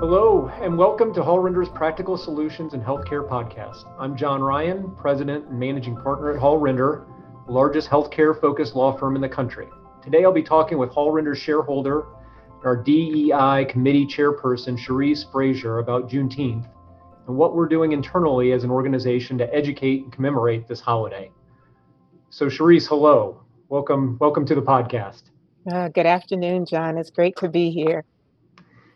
[0.00, 3.84] Hello, and welcome to Hall Render's Practical Solutions in Healthcare podcast.
[3.98, 7.06] I'm John Ryan, President and Managing Partner at Hall Render,
[7.46, 9.68] the largest healthcare focused law firm in the country.
[10.02, 12.06] Today I'll be talking with Hall Render's shareholder,
[12.64, 16.66] our DEI committee chairperson, Cherise Frazier, about Juneteenth
[17.26, 21.30] and what we're doing internally as an organization to educate and commemorate this holiday.
[22.30, 23.42] So, Cherise, hello.
[23.68, 25.22] Welcome, welcome to the podcast.
[25.70, 26.96] Uh, good afternoon, John.
[26.96, 28.04] It's great to be here.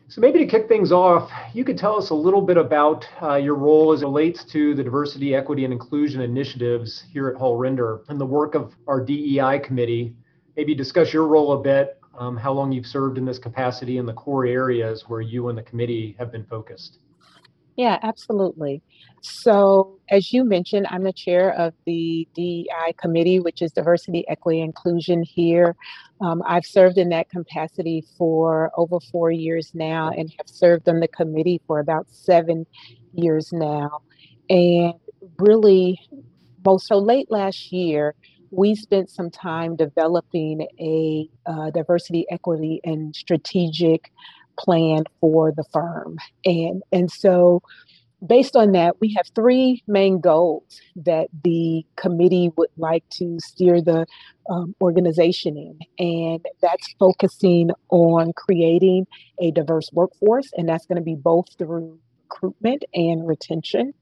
[0.09, 3.37] So maybe to kick things off, you could tell us a little bit about uh,
[3.37, 7.57] your role as it relates to the diversity, equity, and inclusion initiatives here at Hall
[7.57, 10.15] Render and the work of our DEI committee.
[10.57, 14.07] Maybe discuss your role a bit, um, how long you've served in this capacity, and
[14.07, 16.99] the core areas where you and the committee have been focused.
[17.77, 18.83] Yeah, absolutely.
[19.21, 24.61] So, as you mentioned, I'm the chair of the DEI committee, which is diversity, equity,
[24.61, 25.75] inclusion here.
[26.21, 31.01] Um, I've served in that capacity for over four years now and have served on
[31.01, 32.65] the committee for about seven
[33.13, 34.03] years now.
[34.49, 34.95] And
[35.39, 35.99] really,
[36.65, 38.15] most so late last year,
[38.51, 44.13] we spent some time developing a uh, diversity, equity, and strategic
[44.59, 46.19] plan for the firm.
[46.45, 47.63] And, and so,
[48.27, 53.83] based on that, we have three main goals that the committee would like to steer
[53.83, 54.07] the
[54.49, 55.79] um, organization in.
[55.99, 59.07] And that's focusing on creating
[59.41, 61.99] a diverse workforce, and that's going to be both through
[62.35, 63.93] recruitment and retention.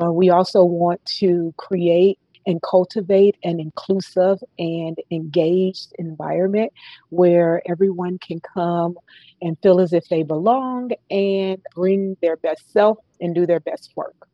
[0.00, 6.72] Uh, we also want to create and cultivate an inclusive and engaged environment
[7.10, 8.96] where everyone can come
[9.42, 13.92] and feel as if they belong and bring their best self and do their best
[13.96, 14.28] work.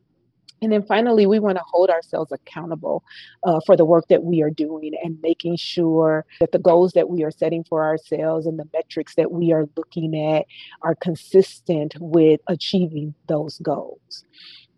[0.63, 3.03] And then finally, we want to hold ourselves accountable
[3.43, 7.11] uh, for the work that we are doing and making sure that the goals that
[7.11, 10.47] we are setting for ourselves and the metrics that we are looking at
[10.83, 14.25] are consistent with achieving those goals.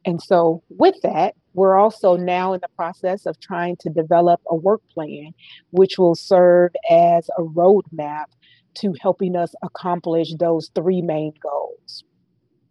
[0.07, 4.57] And so, with that, we're also now in the process of trying to develop a
[4.57, 5.33] work plan,
[5.71, 8.27] which will serve as a roadmap
[8.75, 12.05] to helping us accomplish those three main goals.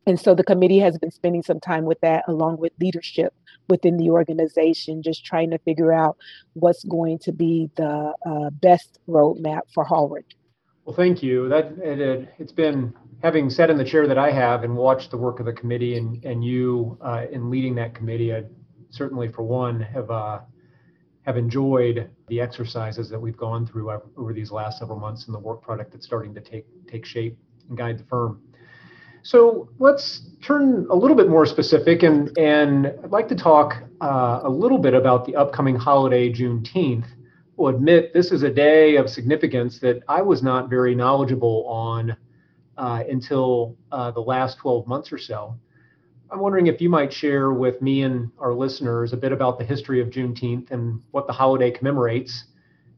[0.05, 3.33] And so the committee has been spending some time with that, along with leadership
[3.69, 6.17] within the organization, just trying to figure out
[6.53, 10.27] what's going to be the uh, best roadmap for Hall Render.
[10.83, 11.47] Well, thank you.
[11.47, 15.17] That it, has been having sat in the chair that I have and watched the
[15.17, 18.35] work of the committee and and you uh, in leading that committee.
[18.35, 18.43] I
[18.93, 20.39] certainly, for one, have uh,
[21.23, 25.39] have enjoyed the exercises that we've gone through over these last several months and the
[25.39, 27.37] work product that's starting to take take shape
[27.69, 28.41] and guide the firm.
[29.23, 34.41] So let's turn a little bit more specific, and and I'd like to talk uh,
[34.43, 37.07] a little bit about the upcoming holiday, Juneteenth.
[37.55, 42.17] Will admit this is a day of significance that I was not very knowledgeable on
[42.77, 45.55] uh, until uh, the last 12 months or so.
[46.33, 49.63] I'm wondering if you might share with me and our listeners a bit about the
[49.63, 52.45] history of Juneteenth and what the holiday commemorates.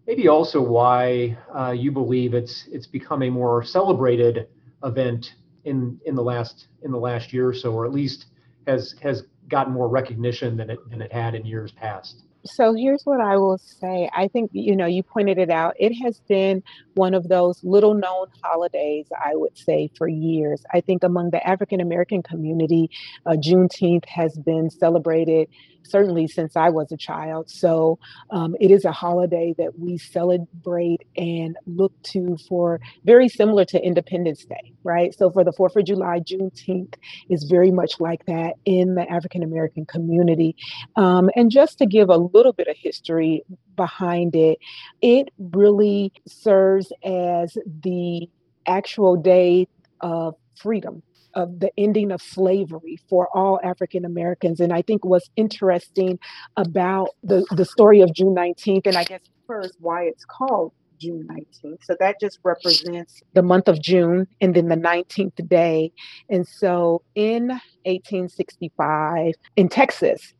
[0.07, 4.47] Maybe also why uh, you believe it's it's become a more celebrated
[4.85, 5.33] event
[5.65, 8.27] in in the last in the last year or so, or at least
[8.67, 12.21] has has gotten more recognition than it than it had in years past.
[12.45, 14.09] So here's what I will say.
[14.15, 15.75] I think, you know, you pointed it out.
[15.79, 16.61] It has been
[16.93, 20.63] one of those little known holidays, I would say, for years.
[20.71, 22.91] I think among the African American community,
[23.25, 25.49] uh, Juneteenth has been celebrated
[25.85, 27.49] certainly since I was a child.
[27.49, 33.65] So um, it is a holiday that we celebrate and look to for very similar
[33.65, 35.13] to Independence Day, right?
[35.13, 36.95] So for the 4th of July, Juneteenth
[37.29, 40.55] is very much like that in the African American community.
[40.95, 43.43] Um, and just to give a little bit of history
[43.75, 44.59] behind it,
[45.01, 48.29] it really serves as the
[48.67, 49.67] actual day
[50.01, 51.03] of freedom
[51.35, 54.59] of the ending of slavery for all African Americans.
[54.59, 56.19] And I think what's interesting
[56.57, 61.27] about the, the story of June 19th, and I guess first why it's called June
[61.29, 61.83] 19th.
[61.83, 65.91] So that just represents the month of June and then the 19th day.
[66.29, 67.49] And so in
[67.83, 70.33] 1865 in Texas,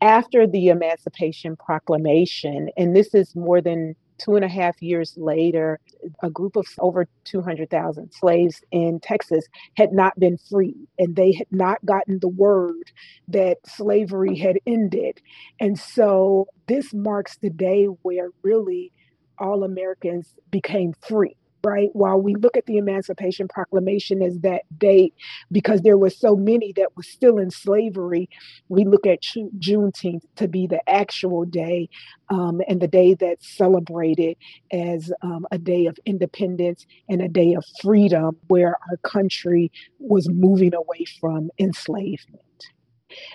[0.00, 5.80] after the Emancipation Proclamation, and this is more than two and a half years later,
[6.22, 9.46] a group of over 200,000 slaves in Texas
[9.76, 12.92] had not been freed and they had not gotten the word
[13.28, 15.20] that slavery had ended.
[15.60, 18.92] And so this marks the day where really
[19.38, 21.90] all Americans became free right?
[21.92, 25.14] While we look at the Emancipation Proclamation as that date,
[25.50, 28.28] because there were so many that were still in slavery,
[28.68, 31.88] we look at Juneteenth to be the actual day
[32.28, 34.36] um, and the day that's celebrated
[34.72, 40.28] as um, a day of independence and a day of freedom where our country was
[40.28, 42.42] moving away from enslavement.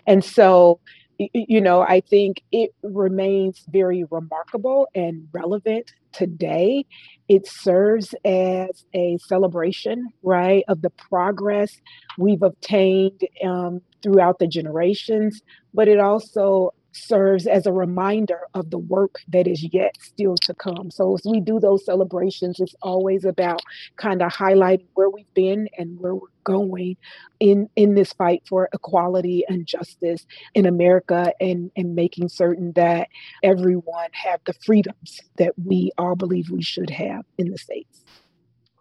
[0.06, 0.80] And so
[1.18, 6.86] you know, I think it remains very remarkable and relevant today.
[7.28, 11.72] It serves as a celebration, right, of the progress
[12.18, 15.42] we've obtained um, throughout the generations,
[15.74, 20.54] but it also serves as a reminder of the work that is yet still to
[20.54, 20.92] come.
[20.92, 23.62] So as we do those celebrations, it's always about
[23.96, 26.96] kind of highlighting where we've been and where we're going
[27.40, 33.10] in in this fight for equality and justice in America and and making certain that
[33.44, 38.04] everyone have the freedoms that we all believe we should have in the states.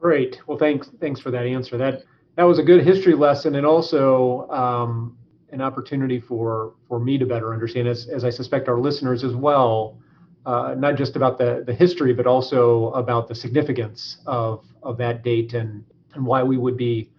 [0.01, 0.41] Great.
[0.47, 1.77] Well, thanks thanks for that answer.
[1.77, 2.03] That
[2.37, 5.17] that was a good history lesson and also um,
[5.57, 9.35] an opportunity for for me to better understand, as, as I suspect our listeners as
[9.35, 9.99] well,
[10.45, 15.25] uh, not just about the, the history, but also about the significance of, of that
[15.25, 15.83] date and,
[16.15, 17.11] and why we would be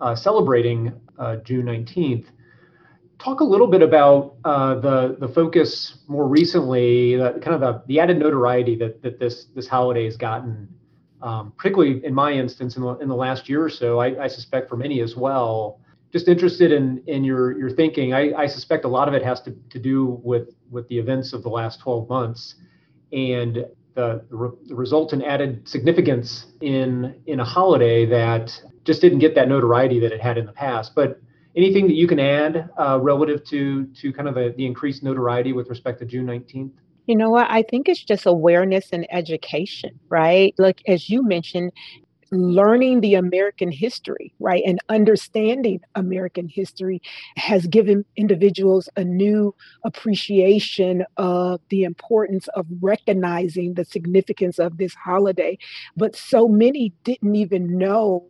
[0.00, 2.26] uh, celebrating uh, June 19th.
[3.18, 7.98] Talk a little bit about uh, the the focus more recently, kind of the, the
[7.98, 10.68] added notoriety that, that this this holiday has gotten,
[11.22, 13.98] um, particularly in my instance in the, in the last year or so.
[14.00, 15.80] I, I suspect for many as well
[16.12, 18.14] just interested in in your your thinking.
[18.14, 21.32] I, I suspect a lot of it has to, to do with with the events
[21.32, 22.56] of the last 12 months
[23.12, 23.64] and
[23.94, 29.34] the, the, re, the resultant added significance in in a holiday that just didn't get
[29.34, 30.94] that notoriety that it had in the past.
[30.94, 31.20] But
[31.56, 35.52] anything that you can add uh, relative to to kind of the, the increased notoriety
[35.52, 36.72] with respect to June 19th?
[37.06, 37.48] You know what?
[37.48, 40.54] I think it's just awareness and education, right?
[40.58, 41.72] Like, as you mentioned,
[42.30, 47.00] learning the American history, right, and understanding American history
[47.36, 54.94] has given individuals a new appreciation of the importance of recognizing the significance of this
[54.94, 55.58] holiday.
[55.96, 58.24] But so many didn't even know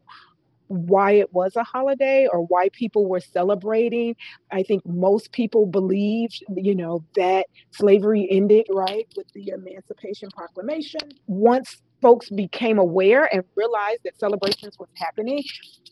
[0.69, 4.16] why it was a holiday or why people were celebrating.
[4.50, 11.00] I think most people believed, you know, that slavery ended, right, with the Emancipation Proclamation.
[11.26, 15.43] Once folks became aware and realized that celebrations was happening,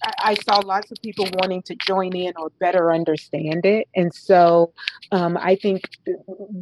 [0.02, 3.88] I, I, saw lots of people wanting to join in or better understand it.
[3.94, 4.72] And so
[5.12, 5.82] um, I think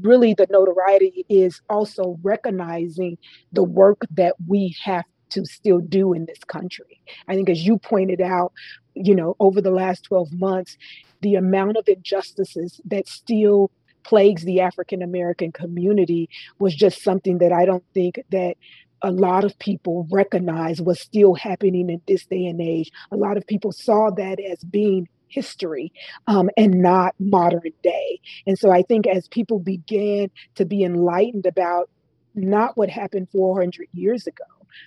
[0.02, 3.18] really the notoriety is also recognizing
[3.52, 7.00] the work that we have to still do in this country.
[7.26, 8.52] I think, as you pointed out,
[8.94, 10.76] you know, over the last 12 months,
[11.22, 13.70] the amount of injustices that still
[14.02, 16.28] plagues the African American community
[16.58, 18.56] was just something that I don't think that
[19.02, 22.90] a lot of people recognize was still happening in this day and age.
[23.10, 25.92] A lot of people saw that as being history
[26.26, 28.20] um, and not modern day.
[28.46, 31.88] And so I think as people began to be enlightened about
[32.34, 34.44] not what happened 400 years ago,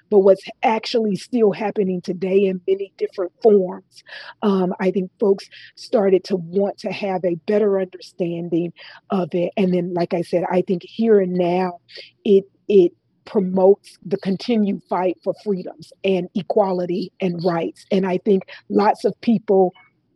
[0.09, 4.03] but what's actually still happening today in many different forms.
[4.41, 5.45] Um, I think folks
[5.75, 8.73] started to want to have a better understanding
[9.09, 9.51] of it.
[9.57, 11.79] And then, like I said, I think here and now,
[12.23, 12.93] it it
[13.25, 17.85] promotes the continued fight for freedoms and equality and rights.
[17.91, 19.73] And I think lots of people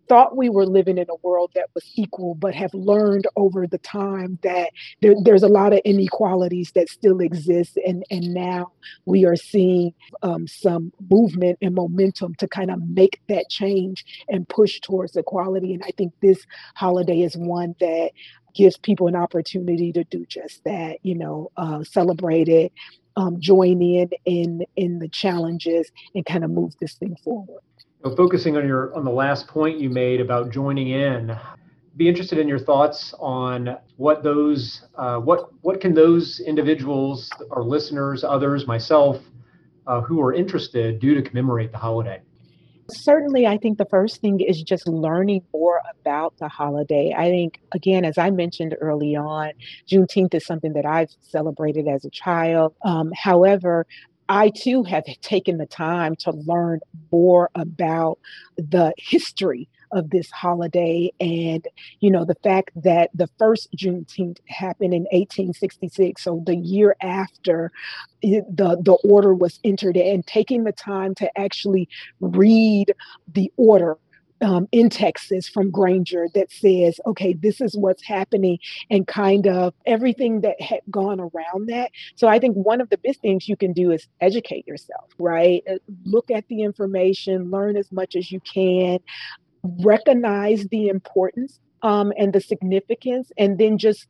[0.09, 3.77] thought we were living in a world that was equal, but have learned over the
[3.77, 4.71] time that
[5.01, 7.77] there, there's a lot of inequalities that still exist.
[7.85, 8.71] And, and now
[9.05, 14.49] we are seeing um, some movement and momentum to kind of make that change and
[14.49, 15.75] push towards equality.
[15.75, 18.09] And I think this holiday is one that
[18.53, 22.71] gives people an opportunity to do just that, you know, uh, celebrate it,
[23.15, 27.61] um, join in in in the challenges and kind of move this thing forward.
[28.03, 31.35] So focusing on your on the last point you made about joining in,
[31.97, 37.63] be interested in your thoughts on what those uh, what what can those individuals or
[37.63, 39.21] listeners, others, myself,
[39.87, 42.21] uh, who are interested, do to commemorate the holiday.
[42.89, 47.13] Certainly, I think the first thing is just learning more about the holiday.
[47.15, 49.51] I think, again, as I mentioned early on,
[49.89, 52.73] Juneteenth is something that I've celebrated as a child.
[52.83, 53.85] Um, however,
[54.27, 56.79] I too have taken the time to learn
[57.11, 58.19] more about
[58.57, 61.67] the history of this holiday and
[61.99, 67.71] you know the fact that the first Juneteenth happened in 1866 so the year after
[68.21, 68.43] the
[68.83, 71.87] the order was entered and taking the time to actually
[72.19, 72.93] read
[73.33, 73.97] the order
[74.41, 79.73] um, in Texas from Granger that says, okay, this is what's happening and kind of
[79.85, 81.91] everything that had gone around that.
[82.15, 85.63] So I think one of the best things you can do is educate yourself, right?
[85.69, 88.99] Uh, look at the information, learn as much as you can,
[89.63, 94.07] recognize the importance um, and the significance, and then just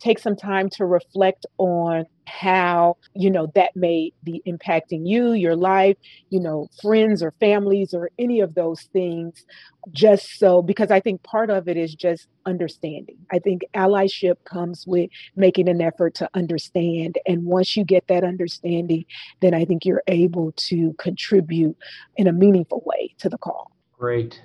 [0.00, 5.56] take some time to reflect on how you know that may be impacting you your
[5.56, 5.96] life
[6.30, 9.44] you know friends or families or any of those things
[9.90, 13.18] just so because i think part of it is just understanding.
[13.30, 18.24] I think allyship comes with making an effort to understand and once you get that
[18.24, 19.04] understanding
[19.40, 21.76] then i think you're able to contribute
[22.16, 23.72] in a meaningful way to the call.
[23.98, 24.40] Great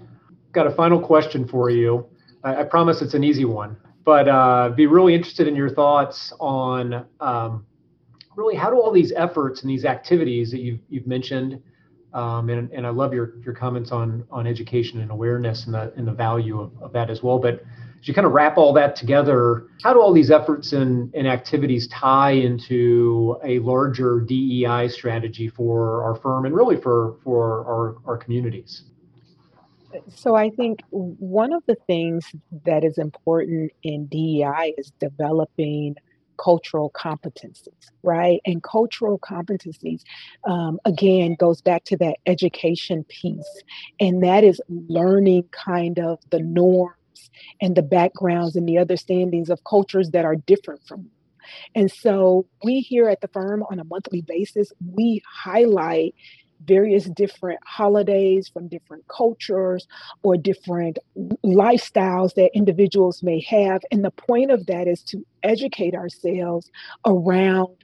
[0.55, 2.05] got a final question for you
[2.43, 6.31] i, I promise it's an easy one but uh, be really interested in your thoughts
[6.39, 7.65] on um,
[8.35, 11.62] really how do all these efforts and these activities that you've, you've mentioned,
[12.13, 15.91] um, and, and I love your, your comments on, on education and awareness and the,
[15.97, 17.39] and the value of, of that as well.
[17.39, 17.63] But
[18.00, 21.27] as you kind of wrap all that together, how do all these efforts and, and
[21.27, 27.95] activities tie into a larger DEI strategy for our firm and really for, for our,
[28.05, 28.83] our communities?
[30.07, 32.25] So I think one of the things
[32.65, 35.95] that is important in DEI is developing
[36.37, 38.41] cultural competencies, right?
[38.45, 40.01] And cultural competencies,
[40.43, 43.63] um, again, goes back to that education piece.
[43.99, 46.95] And that is learning kind of the norms
[47.61, 51.09] and the backgrounds and the understandings of cultures that are different from you.
[51.75, 56.15] And so we here at the firm on a monthly basis, we highlight
[56.63, 59.88] various different holidays from different cultures
[60.24, 61.00] or different
[61.43, 63.81] lifestyles that individuals may have.
[63.91, 66.71] And the point of that is to educate ourselves
[67.05, 67.75] around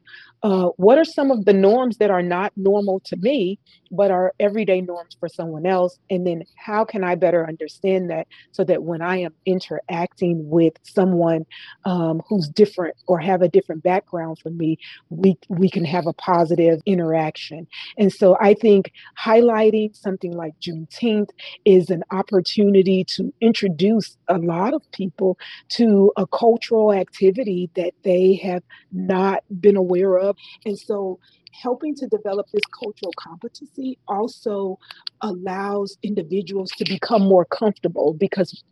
[0.44, 3.60] uh, what are some of the norms that are not normal to me,
[3.92, 6.00] but are everyday norms for someone else?
[6.10, 10.74] And then how can I better understand that so that when I am interacting with
[10.84, 11.46] someone
[11.86, 14.78] um, who's different or have a different background from me,
[15.10, 17.68] we, we can have a positive interaction.
[17.98, 18.92] And so I think
[19.24, 21.30] highlighting something like Juneteenth
[21.66, 25.38] is an opportunity to introduce a lot of people
[25.70, 30.31] to a cultural activity that they have not been aware of
[30.66, 31.20] and so
[31.52, 34.80] helping to develop this cultural competency also
[35.22, 38.64] allows individuals to become more comfortable because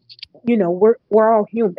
[0.46, 1.76] you know we're we're all human.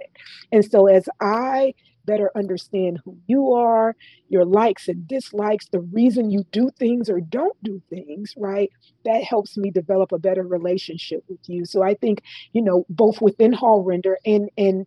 [0.53, 1.75] And so as I
[2.07, 3.95] better understand who you are,
[4.29, 8.71] your likes and dislikes, the reason you do things or don't do things, right?
[9.05, 11.65] That helps me develop a better relationship with you.
[11.65, 12.23] So I think,
[12.53, 14.87] you know, both within Hall Render and and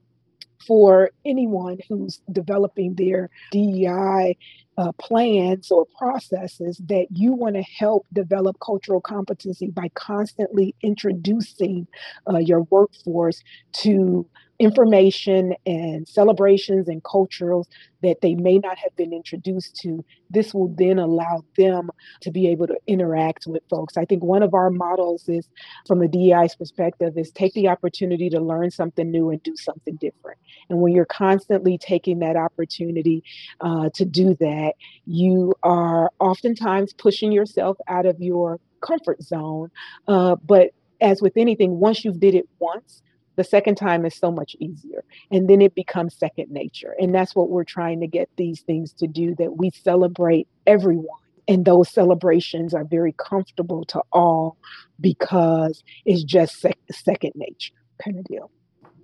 [0.65, 4.37] for anyone who's developing their DEI
[4.77, 11.87] uh, plans or processes that you want to help develop cultural competency by constantly introducing
[12.31, 14.27] uh, your workforce to
[14.59, 17.67] information and celebrations and cultures
[18.01, 21.89] that they may not have been introduced to, this will then allow them
[22.21, 23.97] to be able to interact with folks.
[23.97, 25.49] I think one of our models is,
[25.87, 29.95] from the DEI's perspective, is take the opportunity to learn something new and do something
[29.95, 30.37] different.
[30.69, 33.23] And when you're constantly taking that opportunity
[33.61, 34.73] uh, to do that,
[35.05, 39.71] you are oftentimes pushing yourself out of your comfort zone.
[40.07, 43.01] Uh, but as with anything, once you've did it once,
[43.35, 45.03] the second time is so much easier.
[45.31, 46.95] And then it becomes second nature.
[46.99, 51.07] And that's what we're trying to get these things to do that we celebrate everyone.
[51.47, 54.57] And those celebrations are very comfortable to all
[55.01, 57.73] because it's just sec- second nature
[58.03, 58.49] kind of deal.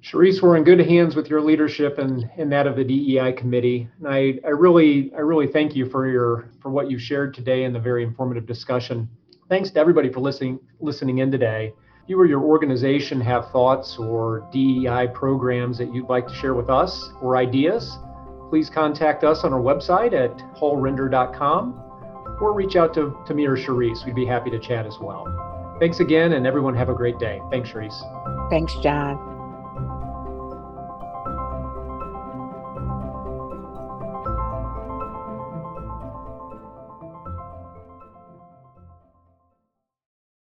[0.01, 3.89] Cherise, we're in good hands with your leadership and, and that of the DEI committee.
[3.97, 7.65] And I, I really I really thank you for your for what you shared today
[7.65, 9.09] and the very informative discussion.
[9.49, 11.73] Thanks to everybody for listening listening in today
[12.09, 16.69] you or your organization have thoughts or DEI programs that you'd like to share with
[16.69, 17.99] us or ideas,
[18.49, 21.83] please contact us on our website at hallrender.com
[22.41, 24.05] or reach out to, to me or Cherise.
[24.05, 25.27] We'd be happy to chat as well.
[25.79, 27.41] Thanks again, and everyone have a great day.
[27.51, 28.49] Thanks, Cherise.
[28.49, 29.28] Thanks, John.